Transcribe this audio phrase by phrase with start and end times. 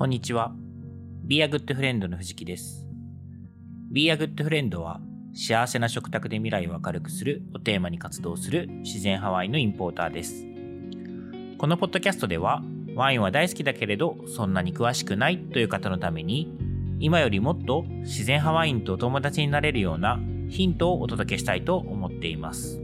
[0.00, 0.54] こんにちは。
[1.26, 2.86] Be a Good Friend の藤木です。
[3.92, 4.98] Be a Good Friend は
[5.34, 10.46] 幸せな食卓で未来を明るくするをテーマに活動する自然ハワイのインポーターです。
[11.58, 12.62] このポッドキャストでは
[12.94, 16.50] ワインは大好きだけれどそんなに詳しくないという方のために
[16.98, 22.80] 今よりもっと自然派ワインとお友達になれるようなヒントをお届けしたいと思っています。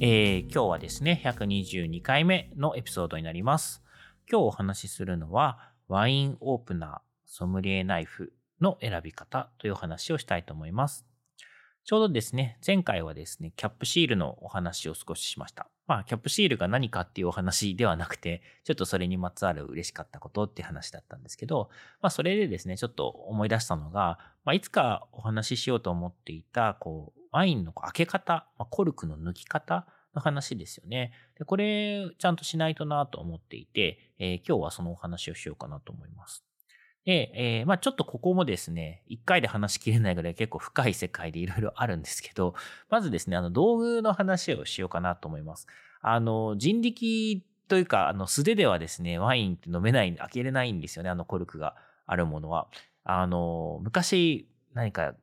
[0.00, 3.82] えー今日はですね、122回目のエピソードになります。
[4.30, 11.07] 今日お話しするのは、ワインオープナー、ソムリエナイフの選び方というお話をしたいと思います。
[11.88, 15.70] ちょうどですね、前回はですね、キャップシールのお話を少ししました。
[15.86, 21.70] まあ、キャップシールが何かっていうお話ではなくて、ちょっとそれにまつわる嬉しかったことって話だったんですけど、
[22.02, 31.12] まあ、それでですね、ちょっと思い出したのが、まあ、いつかお話ししようと思っていた、こう、ワインの開け方、まあ、コルクの抜き方の話ですよね。
[31.38, 36.47] で、これ、ちゃんとしないとなと思っていて、えー今日はそのお話をしようかなと思います。
[37.08, 42.54] で、えーまあちょっとここもですね、一回で話しきれないぐらい結構深い世界でいろいろあるんですけど、
[42.90, 45.66] まずですね、あの道具の話をしようかなと思います。
[46.02, 52.68] あの、人力というか、あの素手ではですね、ワインって飲めない、開けれないんですよね、あのコルクがあるものは。
[53.04, 55.14] あの、昔、何か、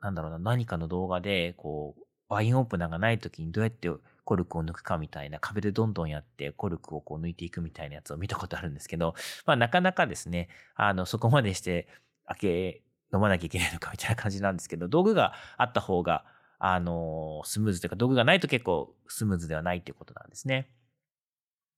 [0.00, 3.90] なんだろうな、何かの動画で、こう、ワインオープナーがない時にどうやって
[4.24, 9.14] コルクを抜くかみたいな壁でどんどんやってコルクをこう抜いていくみたいなやつを見たことあるんですけど、
[9.46, 11.88] まあなかなかですね、あの、そこまでして
[12.26, 16.24] 開け、飲まなきゃいけないのかみたいな感じなんですけど、道具があった方が、
[16.58, 20.70] あの、スムーズというか、道具がないと結構スムーズではないということなんですね。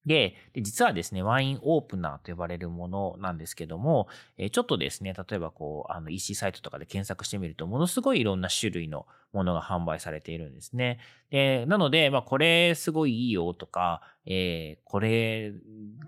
[0.06, 4.08] で、で実はですね、ワインオープナーと呼ばれるものなんですけども、
[4.38, 10.98] えーちょっとですね、例えばこう、あの EC サイトとかで検索してみると、ものすごいいろんな種類のものが販売されているんですね。
[11.30, 15.52] で、なので、まあ、これすごいいいよとか、えーこれ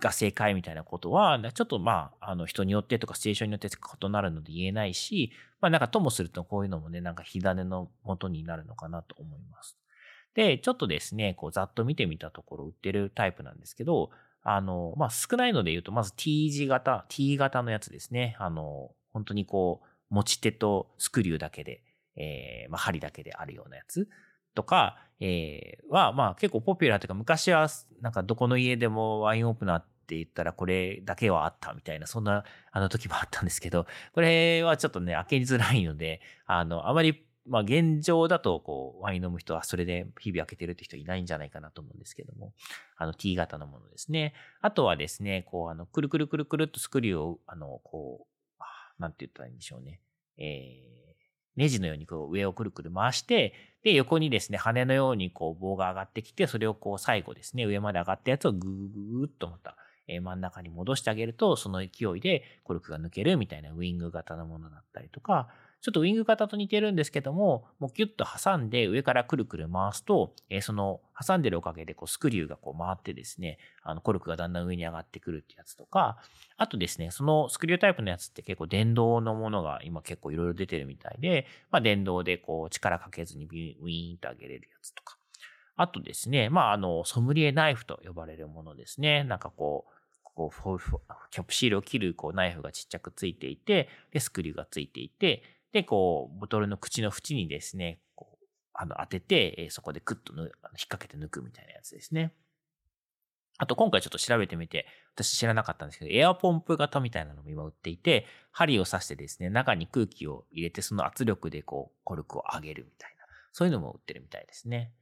[0.01, 9.77] が正解みたいなことは、ちょっとまあ、あの人によってとかシチュエーションによって異なるので言えないし、まあなんかともするとこういうのもね、なんか火種の元になるのかなと思います。
[10.39, 14.11] で、ちょっとですね、こうざっと見てみたところ売ってるタイプなんですけど、
[14.45, 18.37] あの、まあ少ないので言うと、まず T 字型、T 型のやつですね。
[18.39, 21.83] あの、本当にこう、持ち手とスクリューだけで、
[22.15, 24.09] えーまあ針だけであるようなやつ
[24.55, 27.69] とか、えーは、まあ結構ポピュラーというか、昔は
[28.01, 42.53] なんかどこの家でもワインオープナーって言ったらこれだけはあったみたいな、そんなあの時もあったんですけど、これはちょっとね、開けづらいので、あの、あまり、まあ現状だと、こう、ワイン飲む人はそれで日々開けてるって人いないんじゃないかなと思うんですけども、
[42.97, 44.35] あの T 型のものですね。
[44.61, 50.01] あとはですね、こう、あの、くるくるくるくるっとスクリューを、あの、こう、なんて言ったらいいんでしょうね。
[50.37, 51.15] えー、
[51.57, 58.71] ネジのようにこう上をくるくる回して、で、横にですね、羽のようにこう棒が上がってきて、それをこう最後ですね、上まで上がったやつをぐー
[59.19, 59.77] ぐーっとまた、
[60.09, 65.49] え真ん中に戻してあげると、その勢いでコルクが抜けるみたいなウィング型のものだったりとか、
[65.81, 76.19] ちょっとウィング型と似てるんですけども、もうキュッと挟んで上からくるくる回すと、えーその挟んでるおかげでこうスクリューがこう回ってですね、あのコルクがだんだん上に上がってくるってやつとか、
[76.57, 85.17] あとですね、そのスクリュータイプのやつって結構電動のものが今結構いろいろ出てるみたいで、まあ電動でこう力かけずにビウィーンと上げれるやつとか。
[85.77, 89.23] あとですね、まああの、ソムリエナイフと呼ばれるものですね。
[89.25, 89.99] なんかこう、
[90.35, 90.81] こう
[91.31, 95.43] キャップシールを切るこうナイフがちっちゃくついていて、で、スクリューがついていて、
[95.73, 100.53] で、こう、ボトルの口の縁にですね、こう、あの、当てて、えそこでクッとぬあの引っ
[100.89, 102.33] 掛けて抜くみたいなやつですね。
[103.59, 114.93] あと、今回ちょっと調べてみて、私知らなかったんですけど、エアポンプ型みたいなのも今売っていて、針を刺してですね、中に空気を入れて、その圧力でこう、コルクを上げるみたいな、そういうのも売ってるみたいですね。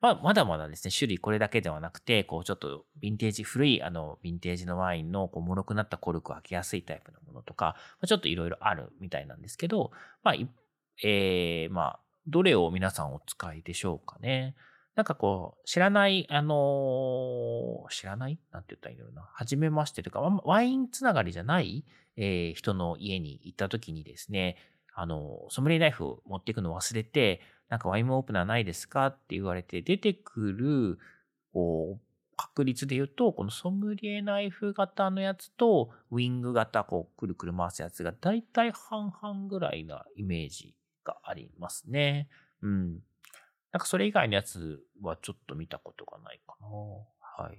[0.00, 9.90] まあ、まだまだですね、種類これだけではなくて、こう、ちょっと、ヴィンテージ、古い、あの、ヴィンテージのワインの、こう、脆くなったコルクを開けやすいタイプのものとか、まあちょっといろいろあるみたいなんですけど、
[10.22, 10.48] まあ、い
[11.02, 14.54] えー、まあ、どれを皆さんお使いでしょうかね。
[14.96, 18.38] なんかこう、知らない、あのー知らない？
[18.50, 19.28] なんて言ったらいいんだろうな。
[19.34, 21.84] 初めましてというか、ワインつながりじゃない、
[22.16, 24.56] えー人の家に行った時にですね、
[24.94, 29.06] あの、ソムリエナイフを持っていくのを忘れて、なんかワインオープナーないですか？
[29.06, 30.98] って言われて、出てくる、
[31.52, 32.00] こう、
[32.36, 42.28] 確率で言うと、このソムリエナイフ型のやつと、ウィング型、こう、くるくる回すやつが、だいたい半々ぐらいなイメージがありますね。
[42.62, 42.92] うん。
[43.72, 46.66] なんかそれ以外のやつはちょっと見たことがないかな。
[47.44, 47.58] はい。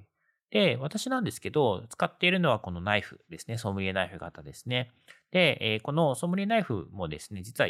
[0.51, 3.57] で、私なんですけど、使っているのはこのナイフですね。
[3.57, 4.91] ソムリエナイフ型ですね。
[5.31, 7.67] で、えー、このソムリエナイフもですね、実は、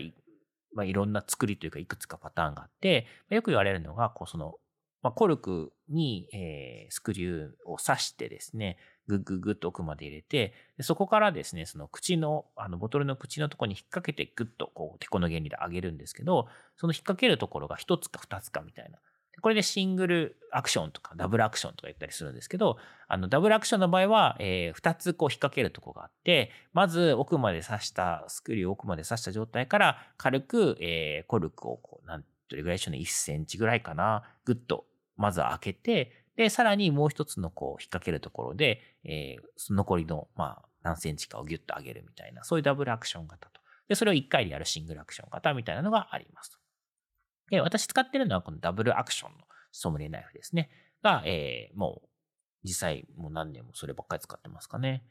[0.74, 4.56] まあ、いろんな作りというか、いくつかパターンがあって、まあ、よく言われるのが、こうその、
[5.02, 8.78] まあ、コルクに、えー、スクリューを刺してですね、
[9.08, 19.00] グッグッグッと奥まで入れて、そこからですね、その口の、あのボトルの口のところに引っ掛けてグッとこう、てこの原理で上げるんですけど、その引っ掛けるところが一つか二つかみたいな。
[19.42, 34.86] これでシングルアクションとかダブルアクションとか言ったりするんですけど、あのダブルアクションの場合は、えー、2つこう引っ掛けるとこがあって、まず奥まで刺した、スクリューを奥まで刺した状態から軽く、えー、コルクをこう、なんどれぐらいでしょうね、1センチぐらいかな、ぐっと
[35.18, 43.60] まず開けて、で、さらにもう一つのこう引っ掛けるところで、えー、残りの、まあ、何センチかをギュッと上げるみたいな、そういうダブルアクション型と。
[43.88, 46.57] で、それを1回でやるシングルアクション型みたいなのがあります。
[47.50, 49.38] で、私使ってるのはこのダブルアクションの
[49.72, 50.70] ソムリエナイフですね。
[51.04, 52.08] が、えー、もう、
[52.64, 55.04] 実際もう何年もそればっかり使ってますかね。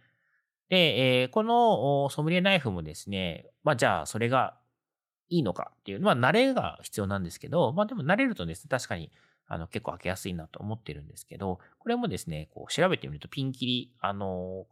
[0.69, 4.59] で、えー、このソムリエナイフもですね、まあじゃあそれが
[5.29, 9.11] いいのかっていう、のは慣れが必要なんですけど、まあでも慣れるとですね、確かに
[9.49, 14.67] あの、結構開けやすいなと思ってるんですけど、これもですね、こう調べてみるとピンキリ、あの、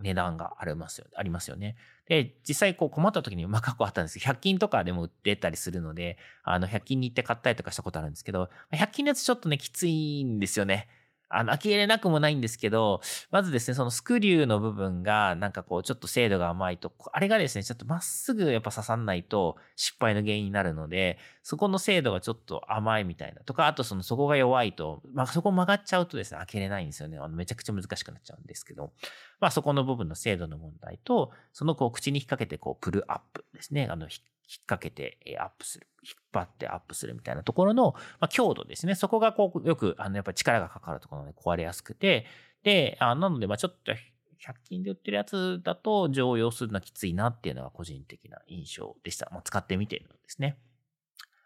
[0.00, 1.76] 値段がありますよありますよね。
[2.06, 10.88] で、実際こう困った時にうまくあったんですけど、100均とかでも売ってたりするので、あの、100均に行って買ったりとかしたことあるんですけど、100均のやつちょっとね、きついんですよね。
[11.30, 23.42] あの、呆れなくもないんですけど、まずですね、そのスクリューの部分が、なんかこう、ちょっと精度が甘いと、あれがですね、ちょっとまっすぐやっぱ刺さんないと失敗の原因になるので、そこの精度がちょっと甘いみたいな。
[23.42, 27.18] とか、あとその、そこが弱いと、まあ、そこ曲がっちゃうとですね、開けれないんですよね。
[27.18, 28.92] あの、めちゃくちゃ難しくなっちゃうんですけど、
[29.40, 33.86] まあ、そこの部分の精度の問題と、そのこう、口に引っ掛けて、こう、プルアップですね。
[33.90, 34.08] あの、
[34.48, 35.86] 引っ掛けてアップする。
[36.02, 38.94] 引っ張ってアップするみたいなところの、まあ、強度ですね。
[38.94, 42.24] そこがこう、よく、あの、やっぱり力がかかるところで壊れやすくて、
[42.62, 49.28] で、あなので、まあちょっと、100均で売ってるやつだと常用するのはきついなっていうのが個人的な印象でした。
[49.32, 50.58] まあ、使ってみてるんですね。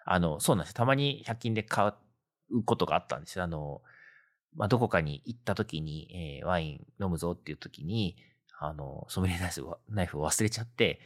[0.04, 1.92] あの、そうなんですたまに100均で買
[2.50, 3.44] うことがあったんですよ。
[3.44, 3.82] あの、
[4.54, 8.16] まあ、どこかに行った時に、えー、ワイン飲むぞっていう時に、
[8.58, 11.00] あの、ソムリエナイフを忘れちゃって、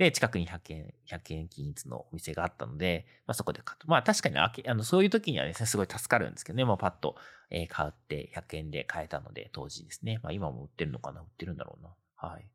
[0.00, 3.86] で、近くに100円、100円均一のお店があったので、まあ、そこで買うと。
[3.86, 7.16] まあ確かにあけあのそういう時にはですね、すごい助かるんですけどね、もうパッと、
[7.50, 10.18] えー、買って100円で買えたので、当時ですね。
[10.22, 11.90] まあ今も売ってるのかな売ってるんだろうな。
[12.16, 12.48] はい。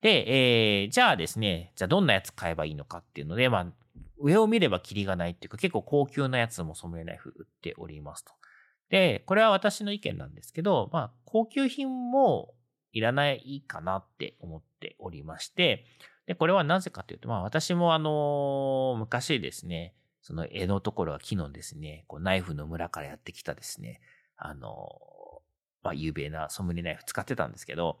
[0.00, 3.66] で、えー、じゃあですね、じゃあどんなやつ買えばいいのかっていうので、まあ、
[4.18, 8.32] 上を見ればキリがないっていうか、結構高級なやつもソムリエナイフ売っておりますと。
[8.88, 12.54] で、これは私の意見なんですけど、まあ、高級品も
[12.92, 15.84] いらないかなって思っておりまして、
[16.26, 24.00] で、これはなぜかというと、まあ私もあの、昔ですね、その絵のところは木のですね、こうナイフの村からやってきたですね、
[24.36, 25.42] あの、
[25.82, 27.98] まあ有名なソムリナイフ使ってたんですけど、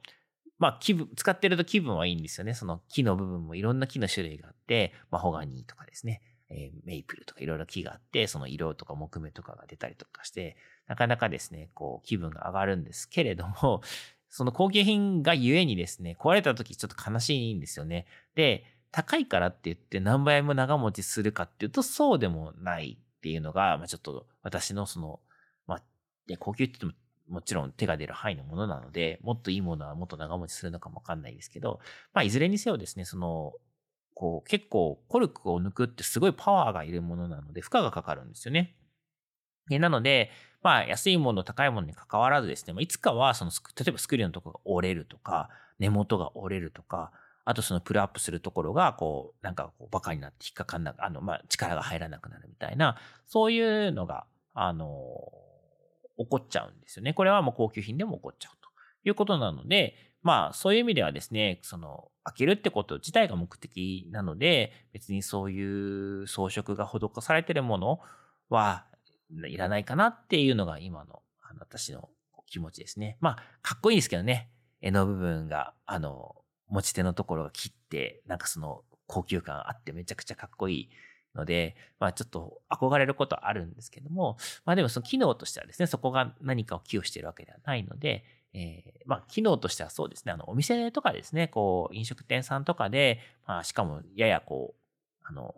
[0.58, 2.54] まあ気分、使ってると気分はいいんですよね。
[2.54, 13.80] その木の部分もいろんな木の種類があって、マホガニーとかですね、えー、メイプルとかいろいろ木があって、その色とか木目とかが出たりとかして、なかなかですね、こう気分が上がるんですけれども、
[14.34, 18.06] その高級品がゆえにですね、壊れた時ちょっと悲しいんですよね。
[18.34, 25.20] で、高いからって言って何倍も長持ちするかっていうとそうでもないっていうのが、まあ、ちょっと私のその、
[25.66, 25.82] まあ、
[26.38, 26.98] 高級って言って
[27.30, 31.80] ももちろん手が出る範囲のものなので、もっといいものはもっと長持ちするのかもわかんないですけど、
[32.14, 33.52] まあ、いずれにせよですね、その、
[34.14, 38.76] こう、結構コルクを抜くってすごいパワーがいるものなので、負荷がかかるんですよね。
[39.68, 40.30] なので、
[40.62, 47.10] まあ、安いもの、高いものに関わらずですね、いつかは、その、例えばスクリューのところが折れるとか、根元が折れるとか、
[47.44, 55.32] あとそのプルアップするところが、こう、なんかこう、バカになって引っかかんなく、あの、まあ、力が入らなくなるみたいな、そういうのが、あの、
[56.18, 57.14] 起こっちゃうんですよね。
[57.14, 58.68] これはもう高級品でも起こっちゃうと
[59.08, 68.00] いうことなので、まあ、そういう意味ではですね、その、開けるってこと自体が目的なので、別にそういう装飾が施されてるもの
[68.48, 68.86] は、
[69.46, 71.22] いらないかなっていうのが今の
[71.58, 72.08] 私の
[72.46, 73.16] 気持ちですね。
[73.20, 74.50] まあ、かっこいいですけどね。
[74.80, 76.36] 絵の部分が、あの、
[76.68, 80.90] 持ち手のところが切って、なんかその高級感あってめちゃくちゃかっこいい
[81.34, 88.24] ので、まあちょっと憧れることはあるんですけども、まあでもその機能としてはですね、そこが何かを寄与しているわけではないので、
[88.54, 95.54] えー、まあ機能としてはそうですね、あのお店とかですね、こう飲食店さんとかで、まあしかもややこう、あの、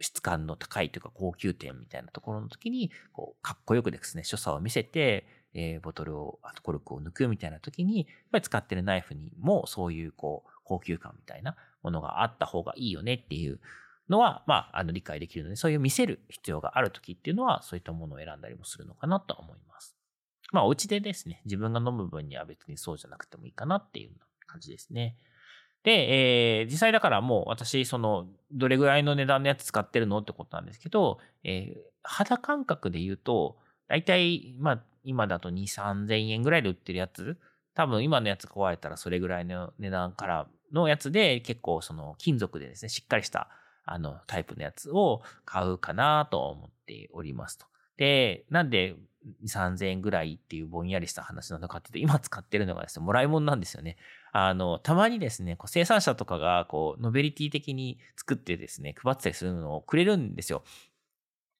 [0.00, 13.60] 質感の高いというか高級店みたいなところの時に、こう、かっこよくですね、所作を見せて、えー、ボトルを、あとコルクを抜くみたいな時に、やっぱり使ってるナイフにもそういうこう、高級感みたいなものがあった方がいいよねっていう
[14.08, 19.96] のは、まあ、あの、理解できるので、そういう見せる必要がある時っていうのは、そういったものを選んだりもするのかなと思います。
[20.52, 24.12] まあ、お家でですね、自分が飲む分には別にそうじゃなくてもいいかなっていう
[24.46, 25.16] 感じですね。
[25.84, 37.38] で、えー、実際だからもう私、その、どれぐらいの値段のやつ使ってるのってことなんですけど、えー、肌感覚で言うと、だいたい、まあ、今だと2、3000円ぐらいで売ってるやつ、
[37.74, 43.48] 多分今のやつ壊れたらそれぐらいの値段からのやつで、結構その金属でですね、しっかりした
[43.84, 47.66] あのタイプのやつを買うかなと思っておりますと。
[47.98, 48.96] で、なんで
[49.46, 53.96] 3000円ぐらいっていうぼんやりした話なのかっていうと、今使ってるのがですね、もらい物なんですよね。
[54.36, 60.64] あの、たまにですね、こう生産者とかが、こう、ノベリティ的に作ってですね、配ってたりするのをくれるんですよ。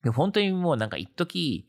[0.02, 1.68] で本当にもうなんか一時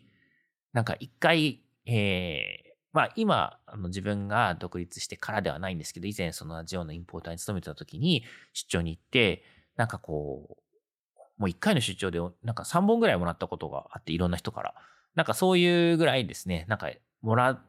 [0.74, 9.44] なんか一回、えー、まあ今、あの自分が独立してからではないんですけど、以前そのアジオのインポーターに勤めてた時に出張に行って、
[9.78, 14.74] なんかこう、もう一回の出張でなんか3本ぐらいもらったことがあって、いろんな人から。
[15.14, 16.90] なんかそういうぐらいですね、なんか
[17.22, 17.62] もら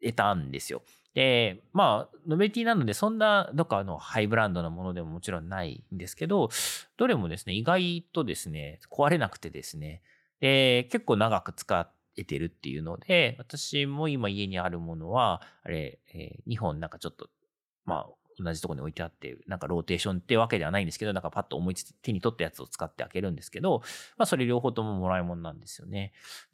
[0.00, 0.82] えたんですよ。
[1.14, 6.48] で、まあ、ノベルティなので、そんなどっかのハイブランドのものでももちろんないんですけど、
[6.96, 10.02] どれもですね、意外とですね、壊れなくてですね、
[10.40, 17.28] で、結構長く使えてるっていうので、私も今家にあるものは、あれ、えー、2本なんかちょっと、
[17.84, 23.82] まあ、同じとこに置いてあって、なんかローテーションってわけではないんですけど、なんかパッと思いついて手に取ったやつを使って開けるんですけど、
[24.16, 26.12] まあそれ両方とももらい物なんですよね。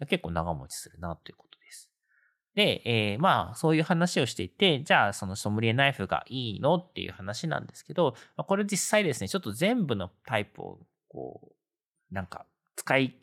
[0.08, 1.57] 結構長持ちするなということ
[2.54, 10.78] で、えー、まあ、そういう話をしていて、じゃあ、そのソムリエナイフがいいのっていう話なんですけど、まあこれ実際ですね、ちょっと全部のタイプを、
[11.08, 11.52] こ
[12.10, 13.14] う、なんか、使い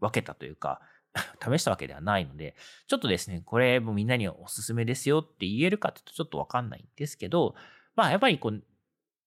[0.00, 0.80] 分けたというか、
[1.42, 2.54] 試したわけではないので、
[2.86, 7.54] ちょっとですね、これもみんなにおすすめですよって言えるかっていうとちょっとわかんないんですけど、
[7.94, 8.62] まあやっぱりこう、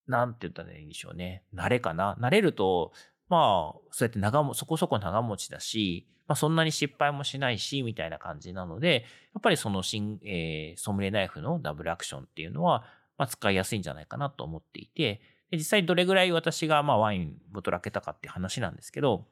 [0.07, 1.43] なんて言ったらいいんでしょうね。
[1.53, 2.15] 慣れかな？
[2.19, 2.93] 慣れると、
[3.29, 12.83] まあ、そうやって長も、そこそこ長持ちだし、まあ、そんなに失敗もしないし、みたいな感じなので、やっぱりその新、えー、ソムリナイフのダブルアクションっていうのは、
[13.17, 15.21] まあ、使いやすいんじゃないかなと思っていて、
[15.51, 19.25] で実際どれぐらい私がまあワインボトル開けたかって話なんですけど、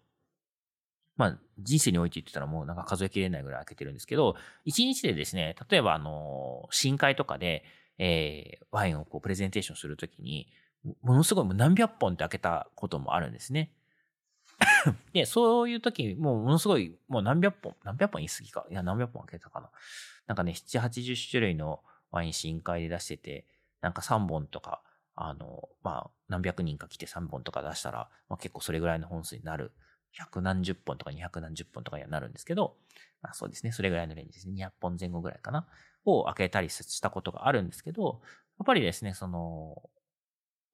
[1.15, 4.35] まあ、人生において言ってたらもうなんか数えきれないぐらい開けてるんですけど、
[4.67, 7.63] 1日でですね、例えばあの、深海とかで、
[7.97, 10.47] えー、ワインをこうプレゼンテーションするときに、
[11.01, 13.71] ものすごいもう何百本って開けたこともあるんですね。
[15.13, 18.65] で、そういう時、もうものすごい、もう何百本、何百本言い過ぎか。
[18.69, 19.69] いや、何百本開けたかな。
[20.27, 23.45] なんかね、7、80種類のワイン深海で出してて、
[23.81, 24.81] なんか3本とか、
[25.15, 29.71] あの、まあ、何百人か来て3本とか出したら、まあ、結構それぐらいの本数になる。
[30.11, 32.77] 百何十本とか二百何十本とかにはなるんですけど、
[33.21, 33.71] まあ、そうですね。
[33.71, 34.53] それぐらいのレンジですね。
[34.53, 35.67] 200本前後ぐらいかな。
[36.05, 38.21] を開けたりしたことがあるんですけど、
[38.59, 39.89] やっぱりですね、その、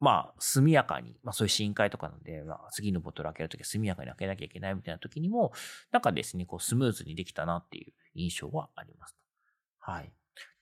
[0.04, 5.54] まあ、速やかに、まあそういう深海とかなんで、まあ次のボトル開けるときは速やかに開けなきゃいけないみたいな時にも、
[5.94, 9.16] なんかですね、こうスムーズにできたなっていう印象はあります。
[9.80, 10.12] はい。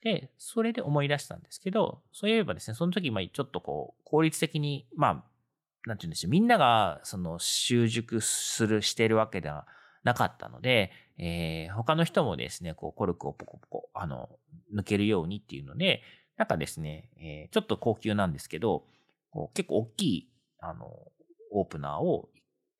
[0.03, 5.11] で、それで思い出したんですけど、そういえばですね、その時、まあちょっとこう、効率的に、まあ、
[5.87, 9.65] なんて言うんでしょう、みんながその習熟する、してるわけでは
[10.03, 14.29] なかったので、えー、他の人もですね、こう、コルクをポコポコ、あの、
[14.75, 16.01] 抜けるようにっていうので、
[16.37, 18.85] なんかですね、えー、ちょっと高級なんですけど、
[19.31, 20.87] こう結構大きい、あの、
[21.51, 22.29] オープナーを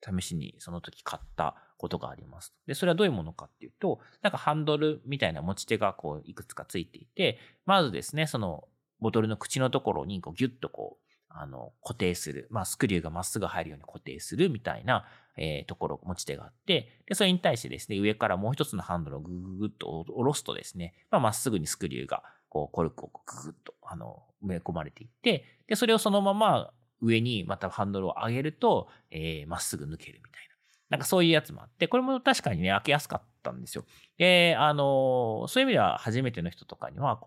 [0.02, 2.54] 試しにその時買ったことがあります。
[2.66, 8.68] で、それはどういうものかっていうと、なんかハンドルみたいな持ち手がこういくつかついていて、まずですね、その
[9.00, 12.46] ボトルの口のところにこうギュッとこう、あの、固定する。
[12.50, 15.06] まあ、スクリューがまっすぐ入るように固定するみたいな、
[15.38, 30.54] えー、ところ、持ち手があって、で、それに対してですね、上からもう一つのハンドルをグググッと下ろすとですね、まあ、まっすぐにスクリューが、こう、コルクをググッと、あの、埋め込まれていって、で、それをそのまま上にまたハンドルを上げると、えー、まっすぐ抜けるみたいな。
[30.90, 33.86] なんかそういうやつもあって、これも確かにね、開けやすかったんですよ。
[34.18, 37.18] で、あの、そういう意味では初めての人とかには、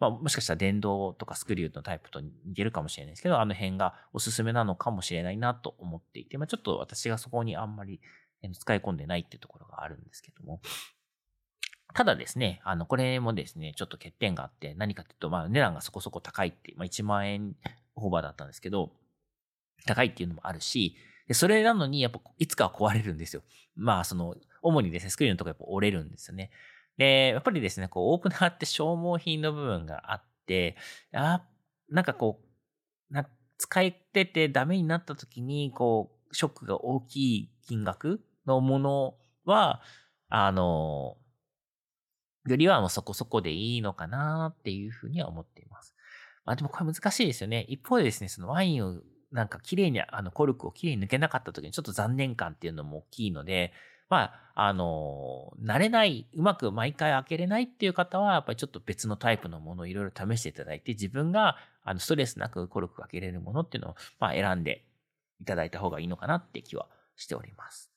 [0.00, 8.00] まあ、もしかしたら電動とかスクリューのタイプと似てるかもしれないですけど、あの辺がおすすめなのかもしれないなと思っていて、まあ、ちょっと私がそこにあんまり
[8.58, 10.60] 使い込んでないってところがあるんですけども。
[11.94, 17.54] ただですね、あの、これもですね、ちょっと欠点があって、何かっていうと、まあ、値段がそこそこ高いって、まあ、1万円
[17.96, 18.92] オーバーだったんですけど、
[19.86, 20.96] 高いっていうのもあるし、
[21.28, 23.42] でそれなのに、やっぱ、いつかは壊れるんですよ。
[23.76, 26.50] まあ、その、主にですね、スクリーンのとこやっぱ折れるんですよね。
[26.96, 30.76] で、やっぱりですね、こう、オープナーって消耗品の部分があって、
[31.12, 31.42] あ、
[31.88, 32.40] なんかこ
[33.10, 33.26] う、な
[33.58, 39.82] 使えててダメになった時に、こう、ショックが大きい金額のものは、
[40.28, 41.16] あの、
[42.46, 45.94] よりはもうそこそこでいいのかなっていうふうには思っています。
[46.44, 47.64] まあでもこれ難しいですよね。
[47.68, 53.72] 一方でですね、そのワインをなんか綺麗に、あの、コルクを綺麗に抜けなかった時にちょっと残念感っていうのも大きいので、
[54.10, 64.84] まあ、あの、慣れない、うまく毎回開けれないっていう方は、やっぱりちょっと別のタイプのものをいろいろ試していただいて、自分があのストレスなくコルク開けれるものっていうのを、まあ、選んで
[65.40, 67.90] いただいた方がいいのかなって気はしております。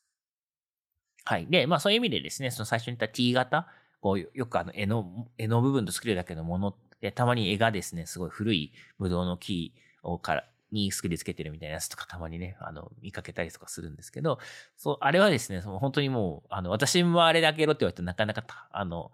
[1.26, 1.48] はい。
[1.48, 3.68] で、まあそういう意味でですね、その最初に言った T 型、
[4.02, 9.74] こうよくあの絵の、絵の部分と作るだけのものって、たまに絵がですね、すごい古いブドウの木
[10.04, 14.40] をから、に作りつけてるみたいなやつとかたまにね、あの、見かけたりとかするんですけど、
[14.76, 19.12] そう、あれはですね、その本当にもう、あの、私もあれだけろって言われてなかなか、あの、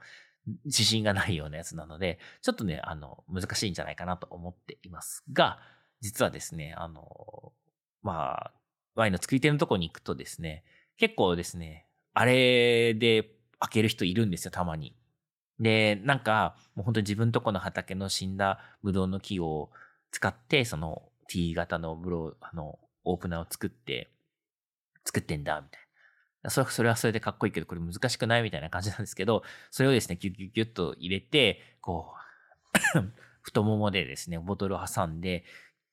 [0.66, 5.60] 自信がないようなやつなので、ちょっとね、あの、難しいんじゃないかなと思っていますが、
[6.00, 7.54] 実はですね、あの、
[8.02, 8.52] まあ、
[8.96, 10.64] ワインの作り手のとこに行くとですね、
[10.98, 13.30] 結構ですね、あれで
[13.62, 14.96] 開ける人いるんですよ、たまに。
[15.60, 19.70] で、なんか、もう本当に自分とこの畑の死んだブドウの木を
[20.12, 24.12] 使って、その T 型のブロー、あの、オープナーを作って、
[25.06, 25.82] 作ってんだ、みたい
[26.44, 26.50] な。
[26.50, 32.14] それそれはそれでかっこいいけど、これ難しくないみたいな感じなんですけど、それをですね、ギュギュギュッと入れて、こ
[32.96, 33.00] う
[33.42, 35.46] 太ももでですね、ボトルを挟んで、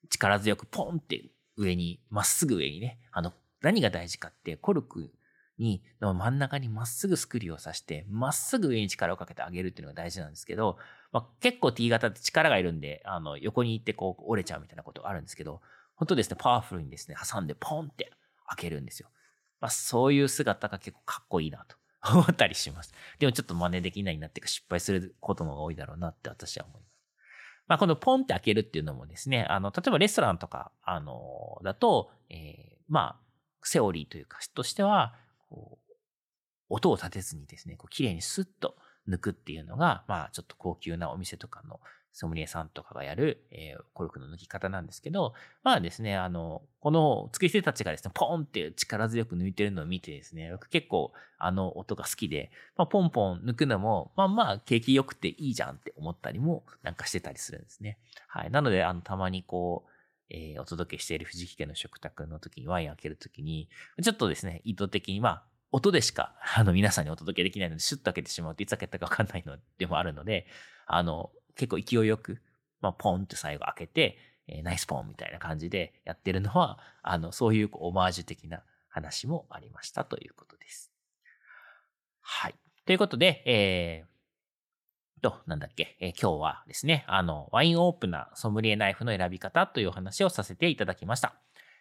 [0.08, 5.12] 力強くポンって上に、まっすぐ上にね、あの、何が大事かって、コルク
[5.58, 10.78] に、の真ん中にまっすぐスクリューを刺して、まっすぐ上に力をかけてあげるっていうのが大事なんですけど、
[11.12, 15.60] まあ、結構 T 型って力がいるんで、あの、横に行ってこう折れちゃうみたいなことがあるんですけど、
[15.96, 18.12] 本当ですね、パワフルにですね、挟んでポンって
[18.46, 19.08] 開けるんですよ。
[19.60, 21.76] まあ、そういう姿が結構かっこいいなと
[22.12, 22.92] 思ったりします。
[23.18, 26.88] でもちょっと真似できないなっていうか失敗することの方が多いだろうなって私は思います。
[27.66, 33.20] まあ、このポンって開けるっていうのもですね、あの、例えばレストランとか、あの、だと、えー、まあ、
[33.62, 35.14] セオリーというか、としては、
[35.48, 35.92] こう、
[36.68, 38.76] 音を立てずにですね、こう綺麗にスッと
[39.08, 41.80] 抜くっていうのが、まあちょっと高級なお店とかの
[42.12, 57.98] ソムリエさんとかがやる、えー、コルクの抜き方なんですけど、まあですね、あの、この作り手たちがですね、ポンって力強く抜いてるのを見てですね、僕結構あの音が好きで、まあ、ポンポン抜くのも、まあまあ景気良くていいじゃんって思ったりもなんかしてたりするんですね。
[58.26, 58.50] はい。
[58.50, 59.90] なので、あの、たまにこう、
[60.30, 63.68] えー、お届けしている藤木家の食卓の時にワイン開ける時に、
[64.02, 70.46] ちょっとですね、意図的に、まあ、音でしか、あの、皆さんにお届けできないので、シュッと開けてしまうといつ開けたかわかんないのでもあるので、
[70.86, 72.40] あの、結構勢いよく、
[72.80, 80.90] まあ、ポンって最後開けて、えー、ナイスポンみたいな感じでやってるのは、あの、そういうオマージュ的な話もありましたということです。
[82.20, 82.54] はい。
[82.86, 84.07] ということで、えー、
[85.18, 91.34] と、なんだっけ、えー、今日はですね、あの、ワインオープナー、ソムリエナイフの選び方というお話をさせていただきました。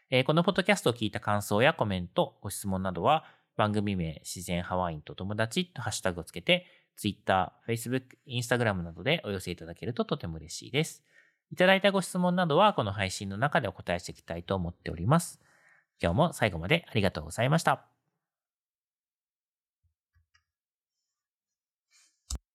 [0.09, 11.03] えー、このポッドキャストを聞いた感想やコメント、ご質問などは、番組名、自然ハワインと友達とハッシュタグをつけて、Twitter、Facebook、Instagram などでお寄せいただけるととても嬉しいです。
[11.51, 15.39] いただいたご質問などはこの配信の中でお答えしていきたいと思っております。
[16.01, 17.96] 今日も最後までありがとうございました。